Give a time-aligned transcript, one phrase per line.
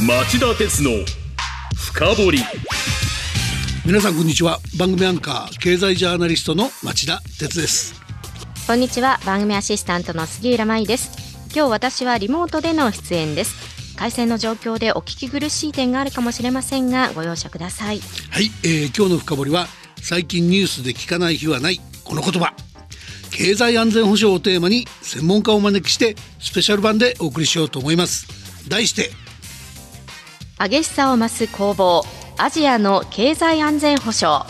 [0.00, 0.90] 町田鉄の
[1.76, 2.38] 深掘り。
[3.84, 4.58] 皆さんこんにちは。
[4.76, 7.94] 番組アンカー経済ジャーナリストの町田鉄です。
[8.66, 9.20] こんにちは。
[9.24, 11.46] 番組アシスタントの杉浦舞です。
[11.54, 13.94] 今日私はリモートでの出演です。
[13.96, 18.00] 回線の状況でお聞き苦しい点があるかもしれませんがご容赦ください。
[18.30, 19.66] はい、えー、今日の深掘りは
[20.02, 22.54] 最近ニュースで聞かない日はないこの言葉。
[23.30, 28.26] 経済安全保障をテーマに専門家をお招きしてスペシャル版でお送りしようと思います。
[28.68, 29.10] 題して
[30.68, 32.04] 激しさを増す攻防
[32.38, 34.48] アジアの経済安全保障。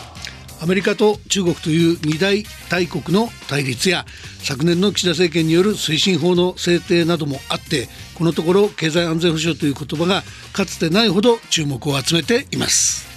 [0.61, 4.05] アメリカと中国という二大大国の対立や
[4.43, 13.07] 昨年の岸田政権による推進法の制定などもあってこのところ経済安全保障という言葉がかつてないほど注目を集めています。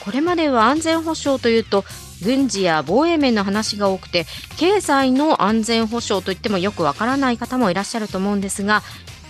[0.00, 1.84] これまでは安全保障というと
[2.22, 4.26] 軍事や防衛面の話が多くて
[4.56, 8.82] 経済の安全保障といってもよくわからない方もいらっしゃると思うんですが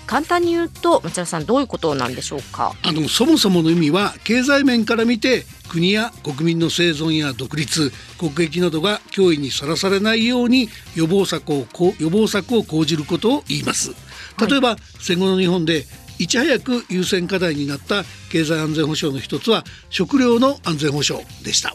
[0.06, 2.74] 簡単に言うと町田さんどういうことなんでしょうか？
[2.82, 11.66] あのそもそもの意味は経済面から見て国や国民の生存や独立国益などが脅威にさらされないように予防策を
[11.98, 13.94] 予防策を講じることを言います。
[14.38, 15.86] 例えば、はい、戦後の日本で
[16.18, 21.74] いち早く優先課題になった経済安全保障の一つは食料の安全保障でした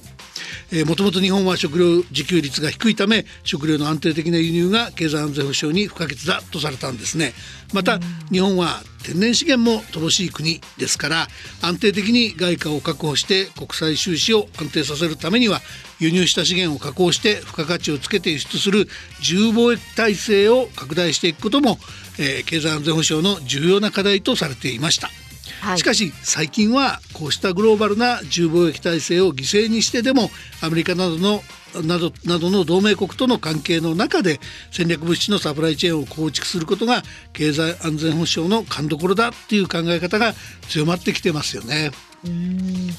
[0.85, 7.33] もともと日本は食料自給率が低いため食料の安定的な輸入が経済安全保障に不可欠だとされたんですね
[7.73, 7.99] また
[8.31, 11.27] 日本は天然資源も乏しい国ですから
[11.61, 15.61] 安定的に外貨を確保して国際収支を安定させるためには
[15.99, 18.87] 輸入した資源を加工して付加価値をつけて輸出する
[19.19, 21.77] 自由貿易体制を拡大していくことも、
[22.19, 25.26] えー、経済安全保障の重要な課題とされていました。
[25.61, 30.29] はい、しかし最近はこうしたグローバルな自由貿易体制を犠牲にしてでも
[30.61, 31.41] アメリカなどの
[31.83, 34.39] などなどの同盟国との関係の中で
[34.71, 40.33] 戦略物資のサプライチェーンを構築することが経済安全保障の勘どころだっていう考え方が
[40.69, 41.91] 強まってきてますよね。
[42.25, 42.89] うん。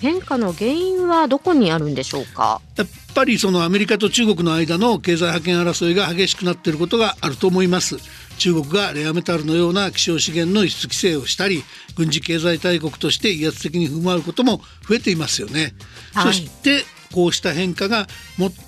[0.00, 2.60] 変化の原因はどこにあるんでしょうか？
[2.76, 7.96] やっぱりそのアメリカと中国の間の経済覇権争いが激しくなっていることがあると思います
[8.38, 11.62] 中国がレアメタルのような希少資源の輸出規制をしたり
[11.96, 15.74] 軍事経済大国として威圧的に振る舞うことも増えていますよね、
[16.14, 18.06] はい、そしてこうした変化が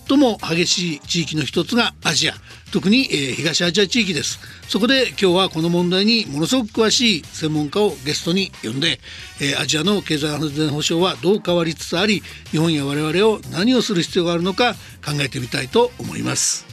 [0.09, 2.34] 最も激しい地域の一つがアジア
[2.73, 4.39] 特に、えー、東アジア地域です。
[4.69, 9.01] そこで今日はこの問題にものすごく詳しい専門家をゲストに呼んで、
[9.41, 14.75] えー、アジアの経済安全保障はどう変わりつつあり日本や我々を何をする必要があるのか
[15.05, 16.68] 考えてみたいと思います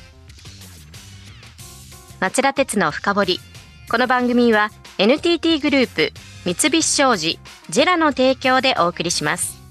[2.25, 3.39] 町田鉄の深掘り。
[3.87, 6.11] この番組は NTT グループ
[6.43, 7.37] 三菱商事
[7.69, 9.61] ジェラの提供でお送りします。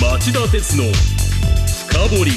[0.00, 0.84] 町田鉄の
[1.86, 2.30] 深掘り。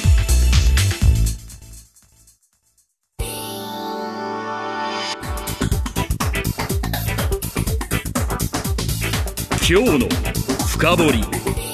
[9.66, 10.08] 今日の
[10.66, 11.71] 深掘り。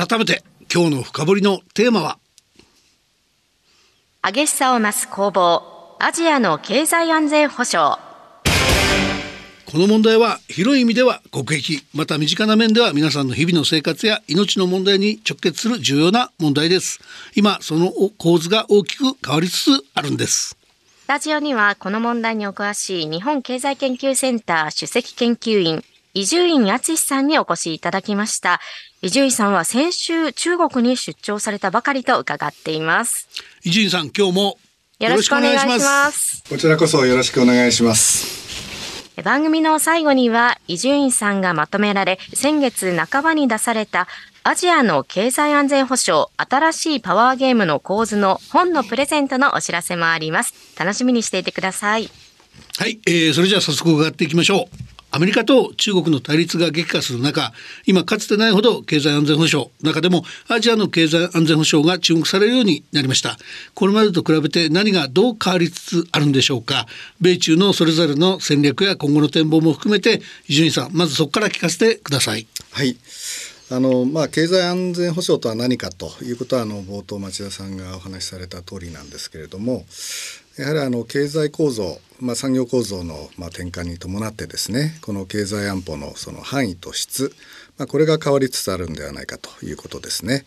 [0.00, 0.42] 改めて
[0.74, 2.18] 今日の深掘りのテーマは？
[4.22, 8.00] 激しさを増す攻防アジアの経済安全保障。
[9.70, 17.00] この問題は広い意味では国益また身近な面では皆さんの日々の生活や命の問題に直結する重要な問題です。
[17.36, 20.56] 今その構図が大きく変わりつつあるんです。
[21.02, 28.60] スタジオにはこの問題にお詳しい日本経済研究センター首席研究員伊集院敦さんにお越しいただきました。
[29.00, 33.28] 伊集院さんは先週中国に出張されたばかりと伺っています。
[33.62, 34.58] 伊集院さん今日も
[34.98, 36.42] よろしくお願いします。
[36.48, 38.40] こちらこそよろしくお願いします。
[39.22, 44.08] 番組の最後には伊集院さんがまとめられ先月半ばに出された
[44.42, 50.54] アジアの経済安全保障新しいパワーゲームの構図の本のプレゼントのお知らせもあります。
[50.76, 52.10] 楽しみにしていてください。
[52.78, 57.52] はい、えー、それじゃあ早速伺っていきましょうアメリカと中国の対立が激化する中
[57.86, 63.36] 今かつてないほど経済安全保障中でもアジアの経済安全保障が注目されるようになりました。
[63.74, 66.86] これまでと比べて何がどう変わりつつあるんでしょうか。
[67.20, 72.46] 米中のそれぞれの戦略や今後の展望も含めて伊集院さんまずそこから聞かせてください。
[72.72, 72.96] はい。
[73.72, 79.84] あのまあ、経済安全保障とは何かということはあの冒頭町田さんがお話しされた通りなんですけれども
[80.58, 87.32] やはりあの経済構造、まあ、産業構造のまあ転換に伴ってですねこの経済安保のその範囲と質、
[87.78, 90.44] まあ、これが変わりつつあるんではないかということですね。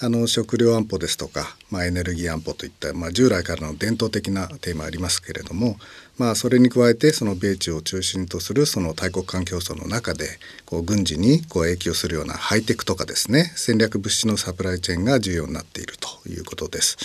[0.00, 5.76] あの食料安保ですとか、まあ、エネルギー安保といった、まあ、従来からの伝統的なテーマありますけれども、
[6.18, 10.26] まあ、それに加えてその米中を中心とするその大国間競争の中で
[10.66, 16.96] こう軍事にこう影響するようなハイテクとかですね戦略物資のサプライチェーンが重要になっているということです。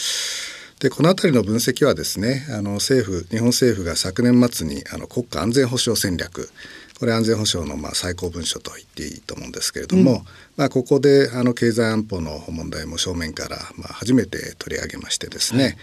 [0.79, 6.49] でこの辺りの分析はですねあの政府日本政府が昨年末にあの国家安全保障戦略
[6.99, 10.17] これ安全保障のまあ最高文書と言っていいと思うんですけれども、うん、
[10.57, 15.75] まあ、ここであの経済安保の問題も正面からまあ初めて取り上げましてですね、はい、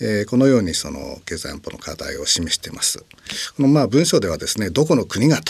[0.00, 3.04] えー、このようにその経済安保の課題を示しています。
[3.56, 5.40] このまあ文書ではですねどこの国が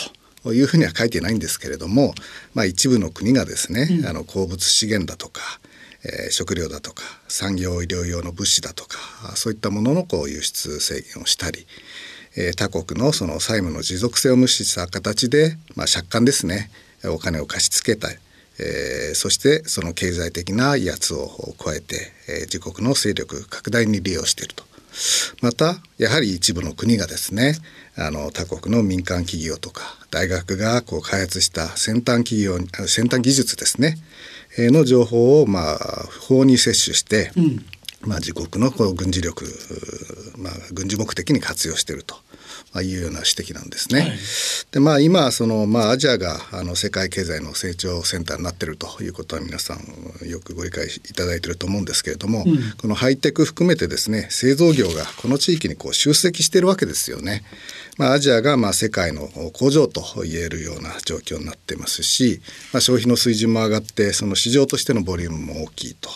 [0.44, 2.14] というふうには書いてないんですけれども、
[2.54, 5.60] まあ、一部の国がですね、うん、あの鉱物資源だとか
[6.04, 8.98] えー、食料だとか産業医療用の物資だとか
[9.36, 11.66] そういったもののこう輸出制限をしたり、
[12.36, 16.70] えー、他国のその債務の持続性を無視した形で、まあ、借款ですね。
[17.04, 18.18] お金を貸し付けたい、
[18.60, 21.28] えー、そしてその経済的な威圧を
[21.58, 24.64] 加えて、え、自国の勢力拡大に利用していると。
[25.40, 27.54] またやはり一部の国がですね
[27.96, 33.96] あの他国の民間企業とか大学がこう開発した先端企業先端技術ですね。
[34.58, 37.64] の情報をまあ法に摂取して、うん、
[38.02, 39.46] まあ、自国のこう軍事力、
[40.36, 42.16] まあ、軍事目的に活用していると。
[42.80, 44.00] いうような指摘なんですね。
[44.00, 44.10] はい、
[44.70, 57.42] でまあ今そのまあアジアがあの世界経済の成長センターになっているということは皆さんよくご理解いただいていると思うんですけれども、うん、このハイテク含めてですね製造業がこの地域にこう集積しているわけですよね。
[57.98, 62.40] まあ、アジアがまあ世界の工場と言えるような状況になってますし、
[62.72, 66.08] まあ、消費の水準も上がってその市場としてのボリュームも大きいと。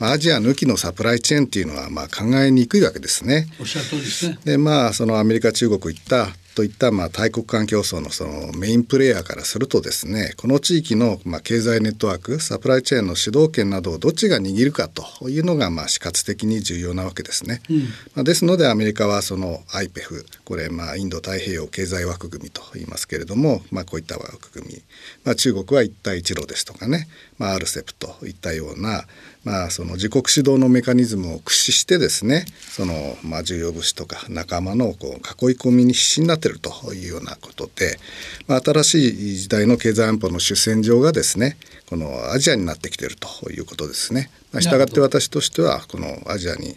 [0.00, 3.46] まあ、アジア抜きのサプライチェーンっていうのはまあ考えにくいわけですね。
[3.60, 4.38] おっしゃる通りですね。
[4.44, 17.60] でまあそのアメリカ中国行ったといったまあ大国間競争のそのメインプレーヤーからするとですねこの地域のまあ経済ネットワークサプライチェーンの主導権などをどっちが握るかというのがまあ死活的に重要なわけですね。
[17.70, 17.84] うん、ま
[18.20, 24.82] あ、ですのでアメリカはその IPEF これまあインド太平洋経済枠組みと言いますけれども、まあ、こういった枠組み、
[25.24, 27.08] まあ、中国は一帯一路ですとかね、
[27.38, 29.04] まあ、RCEP といったような
[29.44, 35.10] まあ、その自国主導のメカニズムを駆使してですねその、まあ、重要物資とか仲間のこう
[35.50, 37.98] 囲い込みに必死になっているというようなことで、
[38.46, 41.56] まあ、新しい時代の経済安保の主戦場がですね
[41.88, 44.30] このアジアになってきているということですね。
[44.52, 46.76] まあ、従って私としてはこのアジアに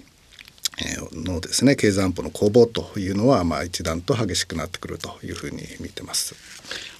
[1.12, 6.52] のですね経済安保の攻防というのはまあ一段と激しくなってくるというふうに見てます。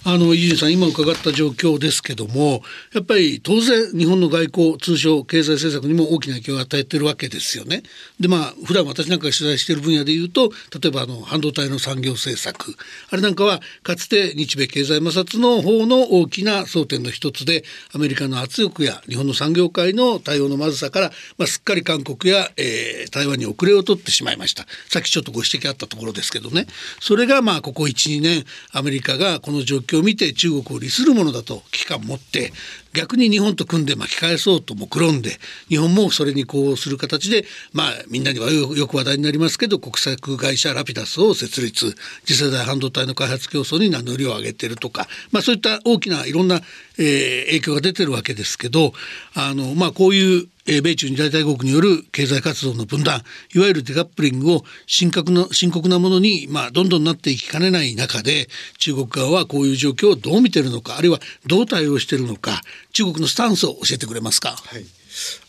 [0.06, 2.62] あの伊集院さん今伺った状況ですけども
[2.92, 7.82] やっぱり当然日本の外交通商経済政策にも大きな影響を与えてるわけですよね。
[8.20, 12.76] でまあ普段私なんかが取材している分野でいうと例えばあの半導体の産業政策。
[13.10, 17.64] あれなんかはかつて日米経済摩擦の方の大きな争点の一つで
[17.94, 24.66] アメリカの圧力や日本の産業界の対応のまずさから、まあ、すっかり韓国や、えー、台湾に遅れを取ってしまいました。
[24.88, 26.66] さっきちょっとご指摘あったところですけどね。
[27.00, 32.52] それがまあここ12年アメリカがこの状況を見て中国を利するものだと危機感を持って
[32.94, 35.32] 逆に日本と組んで巻き返そうと目論んで
[35.68, 41.94] 日本もそれにこうする形でまあみんなにはよく話題になりますけど国策会社ラピダスを設立。
[42.24, 46.60] 次世代半導体の開発競争に名乗りを上げてるとか、まあ、そういった大きないろんな、
[46.98, 48.92] えー、影響が出てるわけですけど
[49.34, 53.22] あの、まあ、こういう米中二大大国による経済活動の分断
[53.54, 58.48] いわゆるデカップリングを深刻な深刻なものに、まあ、どんどんなっていきかねない中で
[58.78, 64.50] 中国側はこういう状況をどう見てるのかあるいはどう対応してるのか中国のスタンスを教えてくれますか？
[64.50, 64.84] はい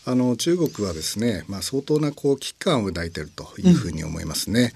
[0.04, 4.72] あの中国はですね、まあ、相当なこう危機感を抱いているというふうに思いますね。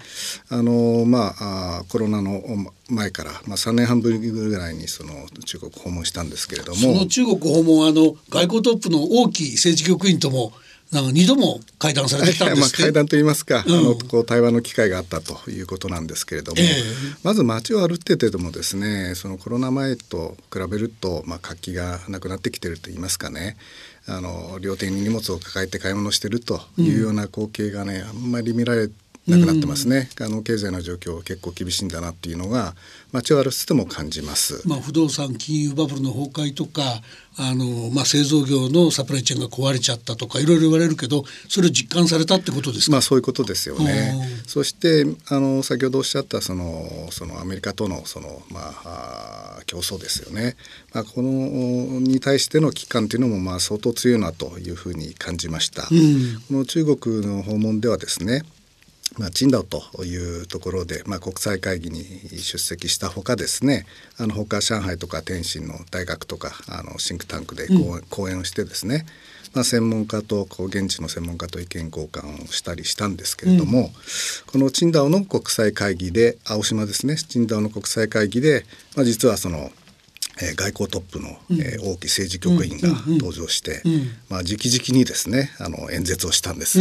[0.50, 2.42] うん、あのまあコロナの
[2.88, 10.52] 前から、まあ、3年半ぶりぐらいにその中国訪問したんですけれどもその中国訪問あの外交トップの王毅政治局員とも
[10.92, 23.56] なんか二度も会談されてたんです まあ会談といいますか、うん、あのこう対話の機会があったということなんですけれども、えー、まず街を歩っててもですねそのコロナ前と比べると、まあ、活気がなくなってきてると言いますかね
[24.06, 28.90] あの両手に荷物を抱えて買い物してるというような光景がね、あんまり見られ
[29.26, 32.74] なくなってますね、うん、あの経済の状況結構厳しいんだなっていうのが
[33.12, 36.82] 街を歩いても感じます、まあ、不動産金融バブルの崩壊とか
[37.36, 44.14] あの、まあ、製造業のサプライチェーンが壊れちゃったとかいろいろ言われるけどそれを実感されたってことですまあ、そういうことですよね。
[44.46, 50.56] そしてあの先ほどおっしゃったそのそのアメリカとのその、まあ、競争ですよね、
[50.92, 55.82] まあ、このに対しての危機感というのもまあ相当強いなというふうに感じました。
[55.90, 58.42] うん、この中国の訪問ではですね
[59.18, 62.04] まあ、チンダオというところで、まあ、国際会議に
[62.38, 63.86] 出席したほかですね
[64.18, 67.68] あの他上海とか天津の大学とかあのシンクタンクで
[68.08, 69.06] 講演をしてですね、
[69.52, 73.86] まあ、専門家とこう現地の専門家と意見交換をしたりしたんですけれども、うん、
[74.46, 78.64] このチンダオの国際会議で青島ですねチンダオの国際会議で、
[78.96, 79.70] まあ、実はその
[80.42, 83.82] えー、外交トップの、えー、王毅政治局員が登場して、
[84.28, 86.78] まあ、直々にですねあの演説をしたんです、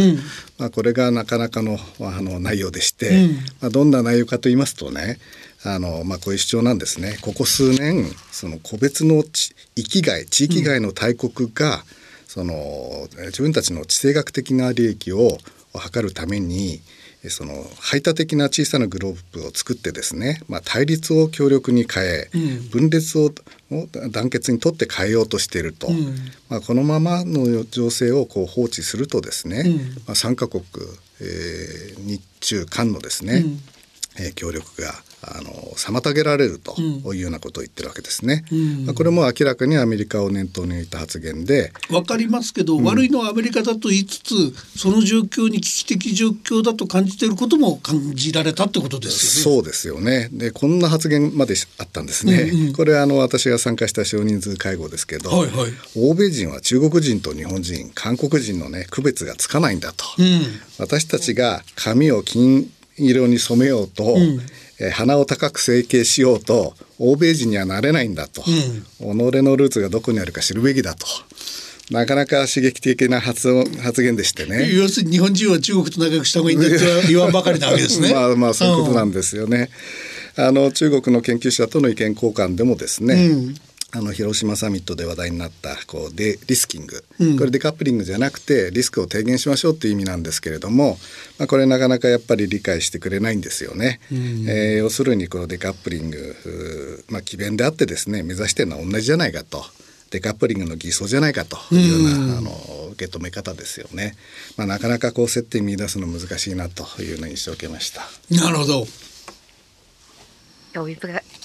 [0.58, 3.28] まあ、これがなかなかのあの内容でして、
[3.60, 5.18] まあ、どんな内容かと言いますとね
[5.64, 7.18] あの、まあ、こういう主張なんですね。
[7.20, 9.22] ここ数年その個別の
[9.76, 11.84] 域外地域外の大国が、
[12.26, 15.36] その自分たちの地政学的な利益を
[15.74, 16.80] 図るために
[17.28, 23.30] その排他的な小さなグローブを作ってですね、まあ、対立を強力に変え、うん、分裂を
[24.10, 26.16] 団結にとって変えようとしていると、うん、
[26.48, 30.64] まあ、このままの情勢をこう放置するとですね、うん、まあ、3カ国、
[31.20, 33.44] えー、日中韓のですね、
[34.18, 38.44] えー、協力があの妨げられるというようなことを言ってるわけですね。
[38.50, 41.72] うん、まあ、これも明らかにアメリカを念頭に置いた発言で。
[41.90, 49.56] わかりますけど、うん、悪いのはアメリカだと言いつつその状況に危機的状況だと感じていることも感じられたってことですよね。
[49.56, 50.28] そうですよね。
[50.32, 52.50] でこんな発言まであったんですね。
[52.52, 60.04] うんうん、これあの私が参加した少人数会合ですけど、はいはい、欧米人は中国人と日本人韓国人のね区別がつかないんだと。
[60.78, 64.40] 私たちが髪を金色に染めようと、えー、
[64.88, 68.42] 鼻を高く整形しようと欧米人にはなれないんだと、
[69.00, 71.06] うん、己のルーツがどこにあるか知るべきだと。
[71.90, 74.72] なかなか刺激的な発発言でしてね。
[74.72, 78.14] 要するに日本人は中国と仲良くした方がいいんだって言わんばかりなわけですね。
[78.14, 79.70] まあまあそういうことなんですよね。
[80.36, 83.56] うん、あの中国の研究者との意見交換でもですね、うん、
[83.92, 90.96] あの広島サミットで話題になったこうデリスキング、うん、これデカップリングじゃなくてリスクを低減しましょうっていう意味なんですけれども、
[91.38, 94.00] まあ、これなかなかやっぱり理解してくれないんですよね。
[94.12, 99.64] うん、えー、要するにこのデカップリング、まあ、詭弁であってですね目指してるのは同じじゃないかと。
[100.10, 102.50] デカップリングの偽装じゃないかというような、あの
[102.94, 104.16] 受け止め方ですよね。
[104.56, 108.02] まあ、なかなかこう接点見出すの難しいなというような印象を受けました。
[108.28, 108.86] なるほど。
[110.72, 110.96] 興味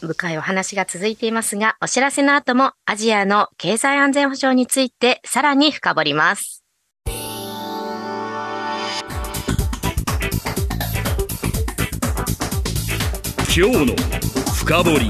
[0.06, 6.64] 深いお話が続いていますが、お知らせの後もアジアの経済安全保障についてさらに深掘ります。
[13.58, 13.96] 今日の
[14.54, 15.08] 深掘り。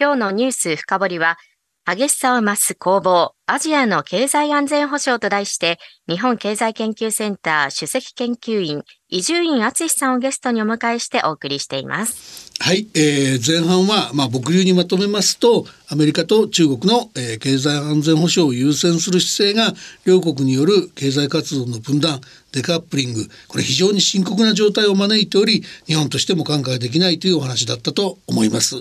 [0.00, 1.38] 今日のニュース深掘りは、
[1.86, 5.78] 激しさを増す攻防、アジアの経済安全保障と題して、
[6.08, 12.50] 日本経済研究センター首席研究員、伊集院敦さんをゲストにお迎えしてお送りしています。
[12.58, 19.72] はい、えー、前半は、まあ、僕流にまとめますとアメリカと中国の、えー、経済安全保障を優先する姿勢が
[20.04, 22.20] 両国による経済活動の分断
[22.52, 28.76] デカップリングこれ非常に深刻な状態を招いており日本としても考えできないというお話だったと思います。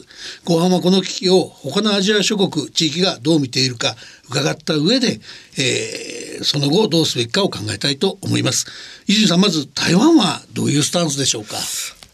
[0.45, 3.95] 後半はこの危機を他のアジア諸国地域がどう見ているか
[4.29, 5.19] 伺った上で、
[5.57, 8.65] えー、その後どうすべきかを考えたいと思います。
[9.07, 11.57] 伊集さんまず台湾はどういうスタンスでしょうか？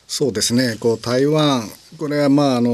[0.08, 0.76] そうですね。
[0.80, 2.72] こう台湾これはまああの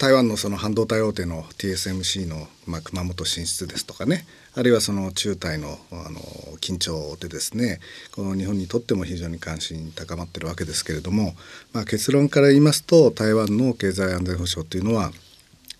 [0.00, 6.18] 台湾のその半導体大手の TSMC の、まあ、熊本進出ですとかねあるいはその中台のあの
[6.62, 7.80] 緊張でですね
[8.10, 11.34] この日本にとっても非常に関心高まってるわけですけれども、
[11.74, 15.12] まあ、結論から言いますと台湾の経済安全保障というのは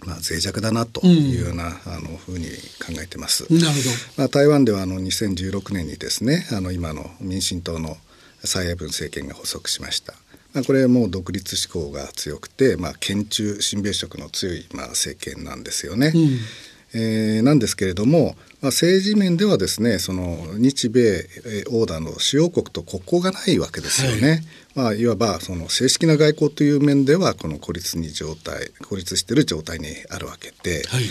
[0.06, 3.42] まあ、脆弱だなというような、うん、あのふうに考えてます。
[3.52, 3.90] なるほど。
[4.16, 7.98] まあ、台湾ではあの2016年にですねあの今の民進党の
[8.42, 10.14] 蔡英文政権が発足しました。
[10.52, 16.12] まあ、これはもう独立志向が強くて、まあ、県中親米色の強い、まあ、政権なんですよね。
[16.14, 21.25] うん、えー、なんですけれども、まあ、政治面ではですねその日米
[21.71, 24.28] オーダーの主要国と国交がないわけですよね。
[24.28, 24.42] はい
[24.75, 31.04] まあ、いわばその正式な外交という面ではこの孤立に状態孤立している状態にあるわけで、はい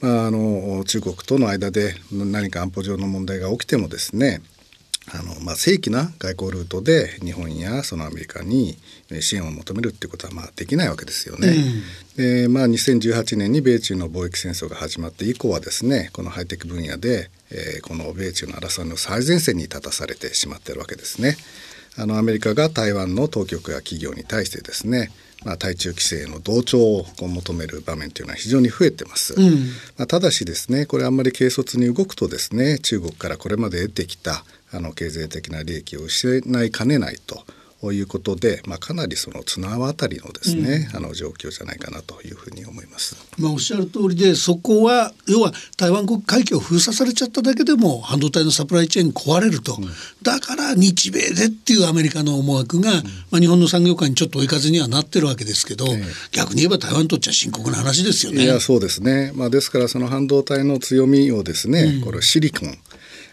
[0.00, 4.40] まあ、あの中国との間で何か安保上の問題が起きてもですね
[5.14, 8.76] あのまあ、正規な外交ルートで日本やそのアメリカに
[9.20, 11.54] 支援を求めるっていうことはまあできないわけですよね。
[12.16, 21.36] うん、でまあ、2018年に米中の貿易戦争が始まって以降はですねこのハイテク分野で、えー、この米中の争いの最前線に立たされてしまっているわけですね。
[21.98, 25.10] あのアメリカが台湾の当局や企業に対してですね
[25.44, 29.50] まあ、対中規制の同調を求める場面というのは非常に増えてます、うん、
[29.96, 37.44] まあ、ただしですねこれあんまり軽率に動くとですね中国からこれまで得てきたあの経済的な利益を失いかねないと
[37.86, 43.16] ということで、まあ、かなりその綱渡りのですね、うん、あの状況じゃないかなというふうに思います。
[43.38, 49.88] まあ、おっしゃる通りでそこは要は台湾国海峡を封鎖されちゃっただけでも半導体のサプライチェーン壊れると、うん、
[50.22, 53.02] だから日米でっていうアメリカの思惑が、うん、ま
[53.34, 58.42] あ、日本の産業界にちょっと追い風にはなってるわけですけど、えー、逆に言えば台湾にとっちゃ深刻な話ですよね。
[58.42, 62.76] いやそうですね、まあ、ですからその半導体の強みをですね、これシリコン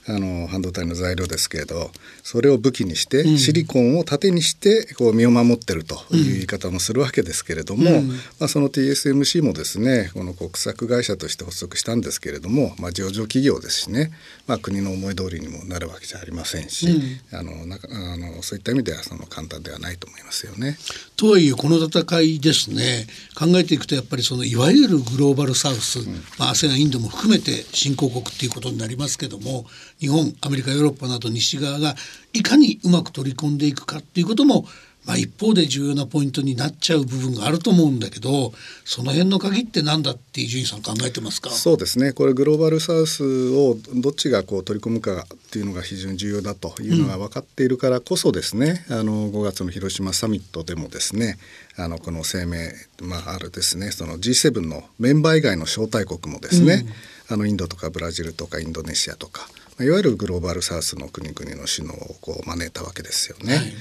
[0.07, 1.91] あの半導体の材料ですけれど
[2.23, 14.11] それを武器にして、シリコンを盾にしてこう身を守ってるという言い方もするわけですけれども、うん、まあ、その TSMC もですねこの国策会社として発足したんですけれども、まあ、上場企業ですしね、
[14.47, 16.87] まあ、国の思い通りにもなるわけじゃありませんし、
[17.31, 20.77] うん、あのなあのそういった意味ではその簡単ではないと思いますよね。
[21.15, 29.65] とはいえこの戦いですね考えていくとやっぱりそのいわゆるグローバルサウス、うん、まあ、ASEAN インドも含めて新興国っていうことになりますけども
[30.03, 31.95] 日本アメリカヨーロッパなど西側が
[32.33, 34.65] いかにうまく取り込んでいくかっていうことも
[35.05, 38.53] まあ、一方で重要なポイントになっちゃう部分があると思うんだけど
[38.85, 41.49] その辺の鍵って何だって伊集院さん考えてますか？
[41.49, 42.13] そうですね。
[42.13, 51.37] これグローバルサウスをどっちがこう取り込むかっていうのが非常に重要だというのが分かっているからこそですね、うん、あの5月の広島サミットでもですね
[51.75, 52.69] あのこの声明、
[53.01, 53.91] まあ、あるですね。
[53.91, 56.85] その G7 のメンバー以外の招待国もですね、
[57.29, 63.55] うん、あのインドとかブラジルとかインドネシアとかいわゆるグローバルサウスの国々の首脳をこう招いたわけですよね。
[63.55, 63.73] はい、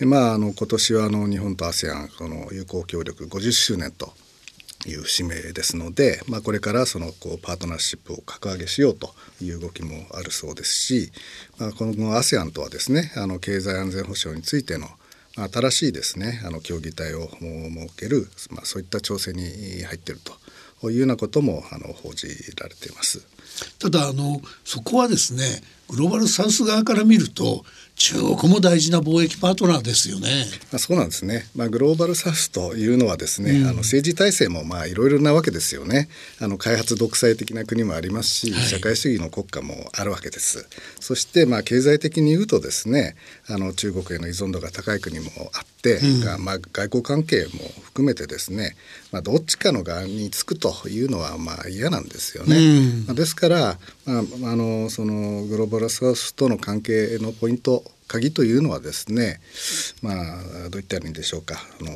[0.00, 4.12] でまああの今年はあの日本と ASEAN この友好協力50周年と
[4.86, 11.12] いう節目ですので、まあ、これからそのこうパートナーシップを格上げしようという動きもあるそうですし、
[11.58, 14.88] まあ、この ASEAN とはですねあの経済安全保障についての
[15.36, 20.20] 新しいですねあの協議体を設ける、まあ、そういった調整に入っている
[20.80, 23.24] というようなこともあの報じられています。
[23.78, 27.64] ただあのそこはですねグローバルサウス側から見ると
[27.98, 30.28] 中国も大事な貿易パートナーですよね。
[30.70, 31.46] まあ、そうなんですね。
[31.56, 36.08] まあ、グローバルサウスというのはですね、うん、あの政治体制もまあいろいろなわけですよね。
[36.40, 40.68] あの開発独裁的な国もありますし、はい、社会主義の国家もあるわけです。
[41.00, 43.16] そしてまあ経済的に言うとですね、
[43.48, 48.76] あの中国への依存度が高い国もあって、うん、まあ外交関係も含めてですね、
[49.10, 52.56] まあどっちかの側につくというのはまあ嫌なんですよね。
[52.56, 53.78] うん、まあ、ですから、まあ
[54.52, 59.40] あのそのグローバルサウスとの関係のポイント鍵というのはですね
[60.02, 61.90] まあどういったらいいんでしょうかあの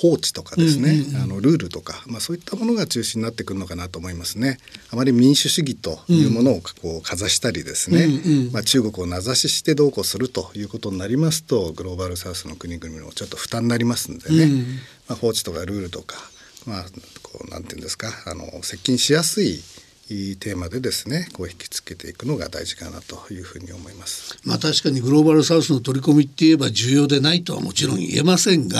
[0.00, 4.58] 法治とかですね、あのルールとか、まあ、そういったものが中心になってくるのかなと思いますね。
[4.90, 14.64] あまり民主主義というものをこうかざしたりですね、うんうん、まあ、中国を名指ししてどうこうするということになりますとグローバルサウスの国々もちょっと負担になりますんでね、うん、ま
[15.10, 16.16] あ、法治とかルールとか、
[16.66, 16.84] まあ、
[17.22, 19.60] こうなんていうんですかあの接近しやすい
[20.08, 24.38] テーマでですねこう引きつけていくのが大事かなというふうに思います。
[24.44, 28.78] まあ確かにグローバルサウスの取り込みって言えば重要でないとはもちろん言えませんが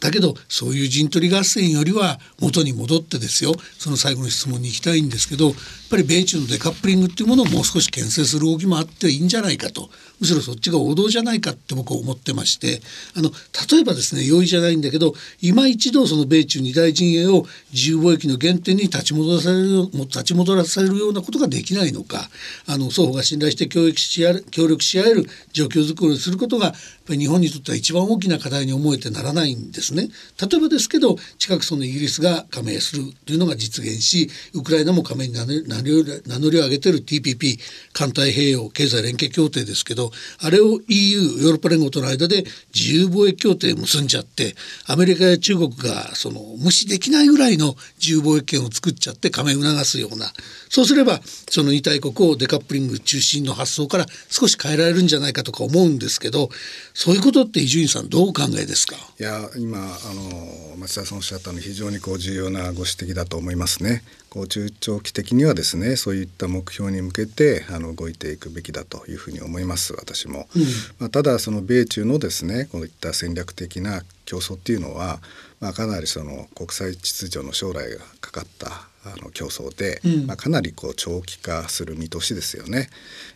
[0.00, 3.54] だけどそういう陣取り合戦よりは元に戻ってですよ。
[3.78, 5.54] その最後の質問に行きたいんですけどやっ
[5.90, 9.90] ぱり米中のデカップリングっていうものをもう少し牽制する動きもあっていいんじゃないかと。
[10.18, 12.80] むしろそっちが王道じゃないかって僕は思ってまして。
[13.14, 13.30] あの
[13.70, 22.28] 例えばですね容易じゃないんだけど今一度その米中二大陣営を自由貿易の原点に立ち戻らされる立ち戻らされるようなことができないのか。
[22.66, 26.74] あの双方が信頼して協力し合協力し合える状況づくりをすることが
[27.06, 30.08] ぱり日本にとっては一番大きな課題に思えてならないんですね。
[30.40, 37.58] 例えばですけど近くそのイギリスが加盟するというのが実現しウクライナも加盟に名乗りを上げてる TPP
[37.92, 44.54] 環太平洋経済連携協定ですけどあれを EU ヨーロッパ連合との間で自由貿易協定結んじゃって
[44.86, 50.26] アメリカや中国がその無視できないぐらいの自由貿易圏を作っちゃって加盟を促すような
[50.68, 56.48] そうすればその2大国をデカップリング中心の発想から少し変えられるんじゃないかとか思うんですけど
[56.96, 58.94] そういうことって伊集院さんどうお考えですか？
[59.18, 59.82] いや今あ
[60.14, 64.04] の町田さんおっしゃったの非常にこう重要なご指摘だと思いますね。
[64.30, 70.48] こう中長期的にはですねそういった目標に向けてあの動いていくべきだというふうに思います私も。
[70.54, 70.62] うん、
[71.00, 75.20] まあ、ただその米中のですねこういった戦略的な競争っていうのは、
[75.60, 82.88] まあ、かなりその国際秩序の将来がかかったあの競争で、うん、まあ、かなりこう長期化する見通しですよね。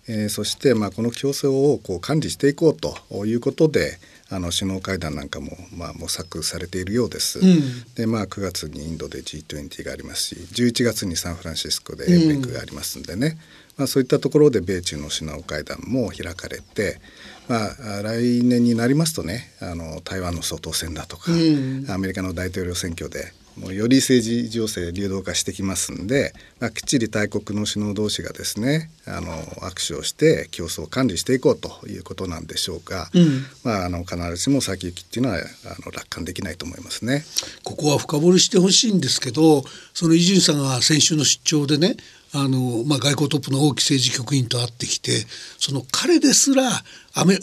[0.08, 3.98] えー、そしてまあこの競争をこう管理していこうということで
[4.30, 7.38] あの首脳会談なんかもまあ模索されているようです。
[7.40, 13.34] うん、でまあ9月にインドで G20 がありますし11月にサンフランシスコで APEC がありますんでね、うん、
[13.78, 17.00] まあ、そういったところで米中の首脳会談も開かれて、
[17.48, 35.40] まあ、来年になりますとねあの台湾の総統選だとか、うん、アメリカの大統領選挙でもうより政治情勢流動化してきますんで、まあ、きっちり大国の首脳同士がですねあの握手をして競争を管理していこうということなんでしょうが、うん、まあ、あの必ずしも先行きっていうのはあ
[35.84, 37.24] の楽観できないと思いますね。
[37.64, 41.96] ここは深掘りしてほしいんですけどその伊集院さんが先週の出張でね
[42.34, 45.26] あの、まあ、外交トップの王毅政治局員と会ってきて
[45.58, 46.62] その彼ですら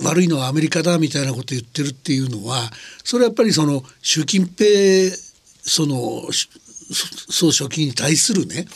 [0.04, 2.69] 悪いのはアメリカだみたいなことを言ってるっていうのは
[3.04, 5.15] それはやっぱりその習近平
[5.62, 8.67] その総書記に対するね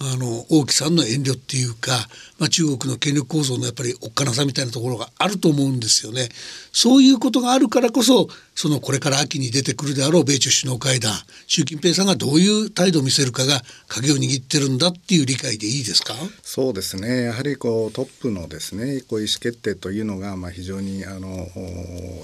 [0.00, 1.92] あの王毅さんの遠慮っていうか、
[2.38, 6.28] まあ、中国の権力構造のやっぱりおっかなさみたいなところがあると思うんですよね。
[6.70, 11.12] そういうことがあるからこそそのこれから秋に出てくるであろう米中首脳会談
[11.46, 16.14] 習近平さんがどういう態度を見せるかが鍵を握ってるんだっていう理解でいいですか？
[16.42, 17.24] そうですね。
[17.24, 21.46] やはりこうトップのですねこう意思決定というのがまあ非常にあの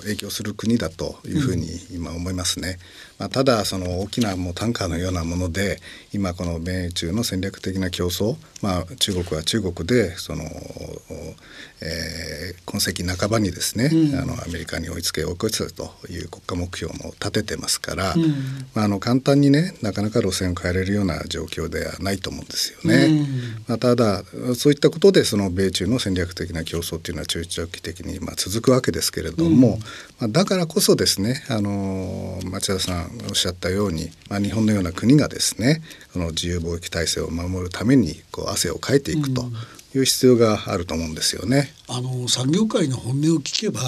[0.00, 2.78] 影響する国だというふうに今思いますね。
[3.18, 5.78] まあ、ただその大きなもうタンカーのようなもので
[6.12, 18.22] 今この米中の戦略的な競争、まあ、中国は中国でその、えー、今世紀半ばにですね、うん、あのアメリカに追いつけ追い越せという国家目標も立ててますから、うん、
[18.74, 23.06] まあ、あの簡単にねなかなか路線を変えれるような状況ではないと思うんですよね。
[23.06, 29.78] うん、まあ、ただそういったことでその米中の戦略的な競争っていうのは中長期的にまあ続くわけですけれども、
[30.18, 35.82] まあ、だからこそですねあの町田さんおっしゃったように、まあ、日本のような国がですね
[36.12, 39.44] この自由貿易体制を守るためにこう汗をかいていくと
[39.94, 41.72] いう必要があると思うんですよね。
[41.88, 43.80] あの産業界の本音を聞けば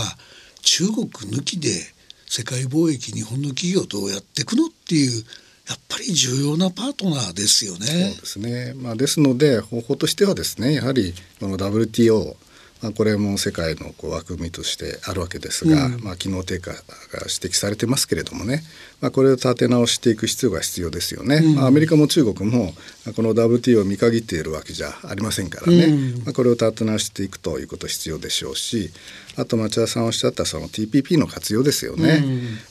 [0.63, 1.94] 中国抜きで
[2.37, 5.25] 世界貿易日本の企業どうやっていくのっていう
[5.69, 7.87] やっぱり重要なパートナーですよね。
[7.87, 8.75] そうですね。
[8.75, 12.35] まあですので方法としてはですねやはりこの WTO
[12.83, 16.77] まあ、これも世界のこう枠組みとしてあるわけですが、うん、まあ、機能低下が
[17.13, 18.63] 指摘されてますけれどもね、
[19.01, 22.75] まあ、これを立て直していく必要が必要ですよね、うん、まあ、アメリカも中国も
[23.17, 28.91] この WTO を見限っているわけじゃありませんからね、うん、まあ、これを立て直していくということ必要でしょうし
[29.37, 32.23] あと町田さんおっしゃったその TPP の活用ですよね、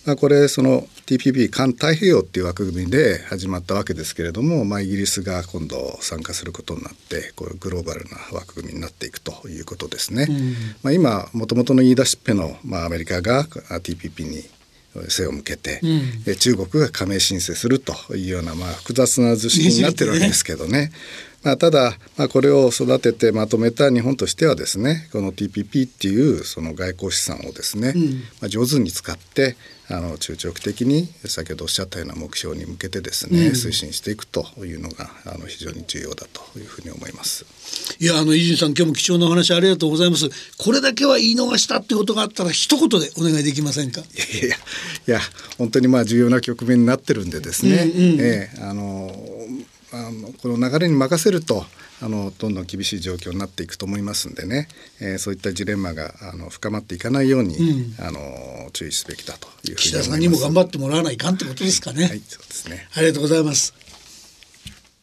[0.06, 10.28] まあ、これその TPP 環太平洋っていう枠組みで始まったわけですけれども、まあ、イギリスが今度参加することになってこれグローバルな枠組みになっていくということですね。
[10.82, 14.43] まあ、今もともとの言い出しっぺの、まあ、アメリカが TPP に
[15.10, 15.79] 背を向けて、
[16.25, 20.91] うん、中国が加盟申請するというような、まあ、複雑な図式になってるわけですけどね。
[21.43, 28.03] まあ、ただ、まあ、これを育ててまとめた日本としてはですねこの TPP っていうその外交資産をですね、うん、
[28.39, 29.58] まあ、上手に使って
[29.93, 37.45] あの中長期的に先ほどおっしゃったような目標に向けてですね、うん、推進していくというのがあの非常に重要だというふうに思います。
[37.99, 40.29] いやあの伊集院さん今日も貴重なお話ありがとうございます。
[40.58, 44.01] これだけは言い逃したってことがあったら一言でお願いできませんか？
[44.01, 44.03] い
[44.41, 45.19] やいやいや
[45.58, 47.91] 本当にまあ重要な局面になってるんでですね。
[47.95, 49.15] うんうん、えー、あの
[49.93, 51.65] あのこの流れに任せると
[52.01, 54.67] あのどんどん厳しい状況になっていくと思いますんでね、
[54.99, 58.19] えー、そういったジレンマがあの深まっていかないように、うん、あの
[58.71, 62.08] 注意すべきだという岸田さんにも頑張ってもらわないかんってことですかね。
[62.08, 62.88] はい、そうですね。
[62.95, 63.73] ありがとうございます。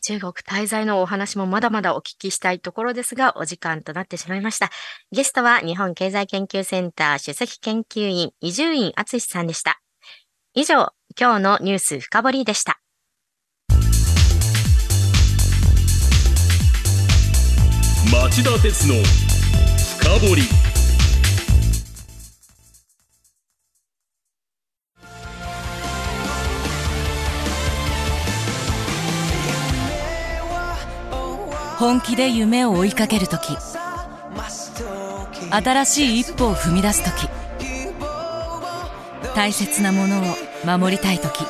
[0.03, 4.71] 中国滞在のお話もまだまだお聞きしたいところですが、お時間となってしまいました。
[5.13, 9.81] ゲストは日本経済研究センター首席研究員伊集院敦さんでした。
[10.55, 12.81] 以上、今日のニュース深掘りでした。
[18.13, 18.95] 町田鉄の
[20.01, 20.43] 深掘り。
[31.79, 33.57] 本気で夢を追いかけるとき
[35.51, 37.29] 新しい一歩を踏み出すとき
[39.37, 40.23] 大切なものを
[40.67, 41.45] 守りたいとき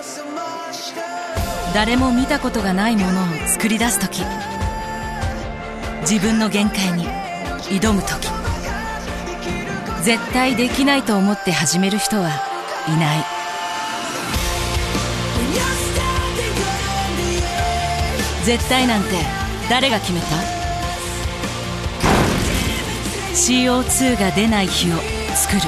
[1.75, 4.23] 誰も見たことがないものを作り出すとき
[6.03, 7.07] 自分の限界に
[7.69, 8.29] 挑む時。
[10.03, 12.31] 絶対できないと思って始める人は
[12.89, 13.25] いない。
[18.45, 19.11] 絶対なんて
[19.69, 20.27] 誰が決めた
[23.35, 24.97] ？CO2 が出ない日を
[25.35, 25.61] 作る。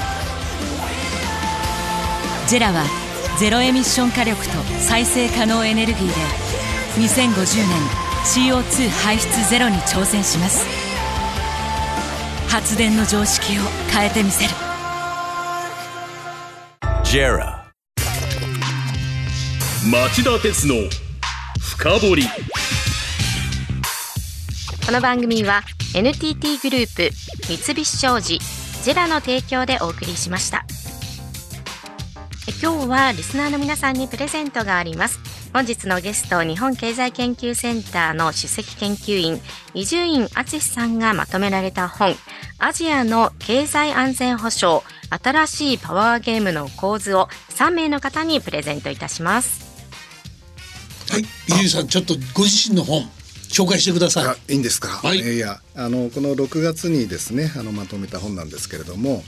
[2.48, 2.84] ジェラは
[3.38, 6.12] ゼロエミッション火力と再生可能エネルギーで
[7.06, 10.64] 2050年 CO2 排出ゼロに挑戦します。
[12.48, 14.50] 発電の常識を変えてみせる。
[17.04, 17.62] JERA.
[19.90, 20.74] 町田鉄の
[21.60, 22.22] 深掘り。
[24.86, 25.62] この番組は
[25.94, 27.10] NTT グループ
[27.46, 28.38] 三菱商事
[28.84, 30.64] ジェラの提供でお送りしました。
[32.62, 35.18] 今日はリスナーの皆さんにプレゼントがあります
[35.52, 39.38] 本日のゲスト、日本経済研究センターの首席研究員、
[39.74, 42.16] 伊集院敦さんがまとめられた本、
[42.58, 49.60] アジアの経済安全保障、新しいパワーゲームの構図を3名の方にプレゼントいたします。
[51.10, 53.02] はい、伊集院さん、ちょっとご自身の本、
[53.50, 54.54] 紹介してください。
[54.54, 54.88] いいんですか？
[54.88, 59.22] はい、いや、あのこの6月にですね、あのまとめた本なんですけれども。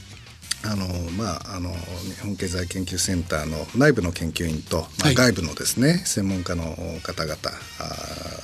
[0.66, 5.14] あのまあ、あの日本経済研究センターの内部の研究員と、まあ、はい。
[5.14, 7.36] 外部のですね、専門家の方々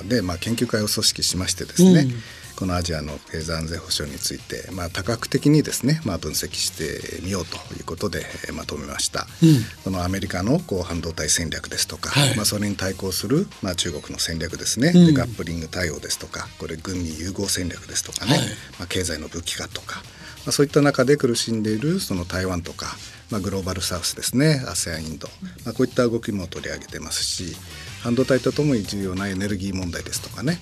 [0.07, 2.13] で、まあ、研究会を組織しましてですね、うん。
[2.55, 9.55] このアジアの経済安全保障について、まあ、多角的にですね、まあ、分析してみようということで、えーまとめました、うん。
[9.83, 12.35] このアメリカのこう半導体戦略ですとか、はい。
[12.35, 15.07] まあ、それに対抗する、まあ、中国の戦略ですね、うん。
[15.07, 18.39] でガップリング対応ですとかこれ軍に融合戦略ですとかね、はい。
[18.77, 20.03] まあ、経済の武器化とか、
[20.45, 22.87] まあ、そういった中で苦しんでいるその台湾とか、
[23.29, 25.27] まあ、グローバルサウスですね ASEAN インド、
[25.65, 27.55] まあ、こういった動きも取り上げてますし
[28.03, 30.59] 半導体とともに重要なエネルギー問題ですとかね。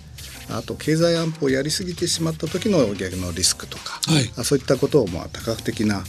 [0.51, 4.31] あと経済安保をやりすぎてしまった時の逆のリスクとか、はい。
[4.35, 6.03] あそういったことをまあ多角的な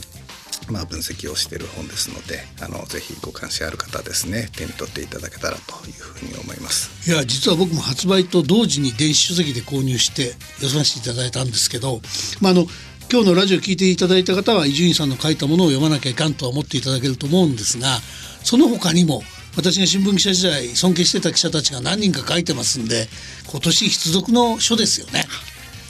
[0.69, 4.47] まあ、分析をしている本ですのであのぜひご関心ある方はですね。
[4.55, 7.09] 手に取っていただけたらというふうに思います。
[7.09, 12.01] いや実は僕も発売と同時に電子書籍で購入して読ませていただいたんですけど、
[12.39, 12.67] まあ、あの
[13.11, 17.97] 今日のラジオ聞いていただいた方は伊集院さんの書いたものを読まなきゃいかんとは思っていただけると思うんですが
[18.45, 19.21] その他にも
[19.57, 23.09] 私が新聞記者時代尊敬してた記者たちが何人か書いてますんで
[23.51, 25.25] 今年必読の書ですよね。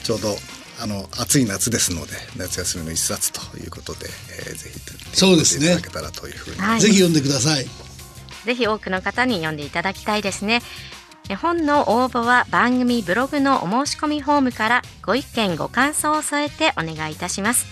[0.02, 0.34] ちょうど
[0.80, 4.08] あの暑い夏ですので夏休みの一冊ということで、
[4.48, 7.66] えーぜひそうですねいただけたらというふうに、はいぜひ読んでください。
[8.44, 10.60] ぜひ多くの方に読んでいただきたいですね。
[11.34, 17.66] 本の応募は番組ブログのお申し込みフォームからご意見ご感想を添えてお願いいたします。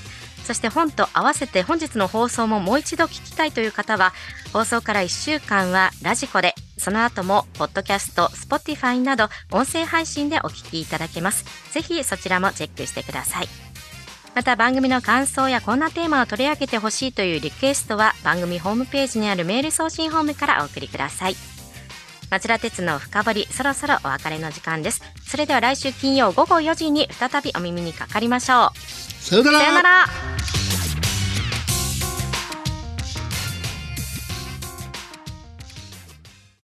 [0.45, 4.13] そして本と合わせて本日の放送ももう一度聞きたいという方は
[4.53, 11.45] 放送から1週間はラジコでその後もポッドキャスト、Spotify など音声配信でお聞きいただけます。
[11.73, 13.49] ぜひそちらもチェックしてください。
[14.35, 21.60] また番組の感想やこんなテーマを取り上げてほしいというリクエストは番組ホームページにあるメール送信フォームからお送りください。
[22.31, 25.03] 町田鉄の深掘りそろそろお別れの時間です。
[25.27, 28.79] それでは来週金曜午後4時に再びお耳にかかりましょう。
[28.79, 30.07] さようならさよなら。